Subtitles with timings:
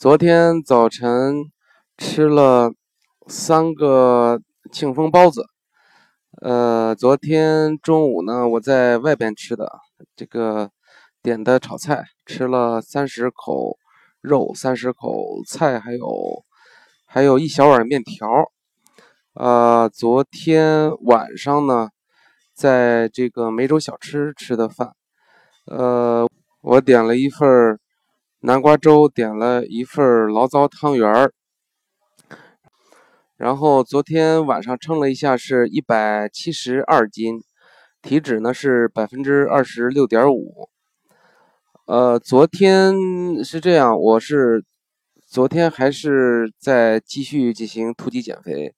[0.00, 1.52] 昨天早晨
[1.98, 2.72] 吃了
[3.26, 4.40] 三个
[4.72, 5.44] 庆丰包子，
[6.40, 9.70] 呃，昨天中午呢，我在外边吃的，
[10.16, 10.70] 这个
[11.22, 13.76] 点的炒菜，吃了三十口
[14.22, 16.08] 肉，三十口菜，还有
[17.04, 18.26] 还有一小碗面条。
[19.34, 21.90] 呃，昨天晚上呢，
[22.54, 24.94] 在这个梅州小吃吃的饭，
[25.66, 26.26] 呃，
[26.62, 27.78] 我点了一份
[28.42, 31.30] 南瓜粥，点了一份醪糟汤圆儿，
[33.36, 37.42] 然后昨天晚上称了一下，是一百七十二斤，
[38.00, 40.70] 体脂呢是百分之二十六点五。
[41.84, 44.64] 呃，昨天是这样，我是
[45.26, 48.74] 昨天还是在继续进行突击减肥。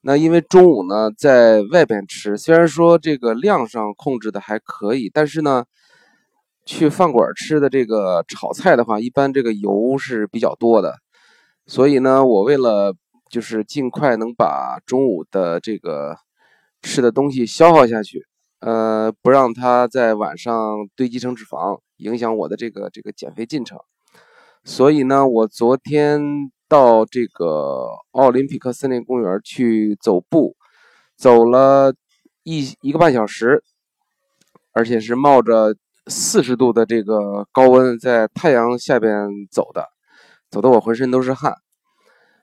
[0.00, 5.66] 那因为中午呢在外边吃，虽然说这个量上控制的还可以，但是呢。
[6.66, 10.96] 去饭馆吃的这个炒菜的话，一般这个油是比较多的，
[11.66, 12.94] 所以呢，我为了
[13.28, 16.16] 就是尽快能把中午的这个
[16.80, 18.24] 吃的东西消耗下去，
[18.60, 23.78] 呃，不让它在晚上堆积成脂肪，影响我的这个这个减肥进程。
[24.64, 26.22] 所以呢，我昨天
[26.66, 30.56] 到这个奥林匹克森林公园去走步，
[31.14, 31.92] 走了
[32.42, 33.62] 一一个半小时，
[34.72, 35.76] 而且是冒着。
[36.06, 39.88] 四十度的这个高温，在太阳下边走的，
[40.50, 41.54] 走的我浑身都是汗。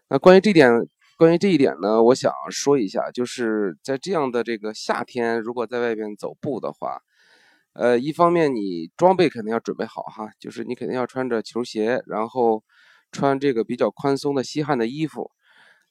[0.10, 0.72] 那关于这点，
[1.18, 7.02] 关于这一点呢，我想说一下，就是在这样的这个夏天，如果在外边走步的话，
[7.74, 12.64] 呃，一方面你装备肯定要准备好哈，就是你肯定要穿着球鞋，然后
[13.12, 15.30] 穿这个比较宽松的吸汗的衣服。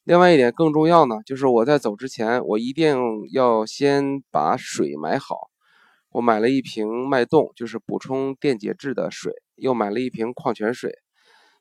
[0.03, 2.99] 另外一点更重要呢，就是我在走之前，我一定
[3.33, 5.50] 要先把水买好。
[6.11, 10.93] 我买了一瓶脉动，就是补充电解质的水，又买了一瓶矿泉水。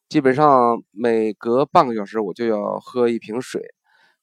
[0.07, 3.61] 基本上每隔半个小时我就要喝一瓶水，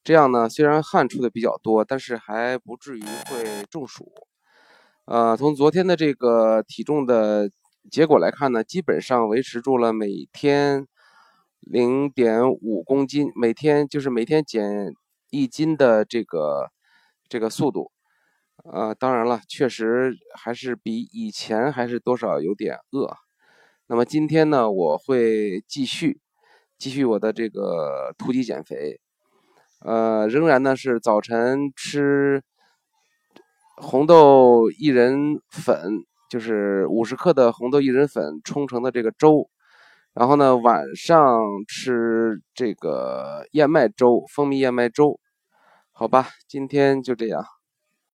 [0.03, 4.13] 这样呢，虽然汗出的比较多，但是还不至于会中暑。
[5.05, 7.49] 呃，从昨天的这个体重的
[7.89, 10.89] 结果来看呢，基本上维持住了每天
[11.61, 14.93] 零点五公斤，每天就是每天减
[15.31, 16.73] 一斤的这个
[17.29, 17.93] 这个速度。
[18.73, 23.15] 呃，当然了，确实还是比以前还是多少有点饿。
[23.87, 26.21] 那么今天呢，我会继续
[26.77, 29.01] 继续我的这个突击减肥。
[29.81, 32.43] 呃，仍然呢是早晨吃
[33.77, 39.49] 红豆薏仁粉，就是五十克的红豆薏仁粉冲成的这个粥。
[40.13, 45.21] 然后呢，晚上吃这个燕麦粥，蜂蜜燕麦粥。
[45.93, 47.45] 好吧，今天就这样。